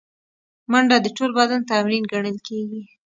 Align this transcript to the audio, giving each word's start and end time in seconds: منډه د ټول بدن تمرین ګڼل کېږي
منډه 0.71 0.97
د 1.01 1.07
ټول 1.17 1.31
بدن 1.39 1.59
تمرین 1.71 2.03
ګڼل 2.13 2.37
کېږي 2.47 2.81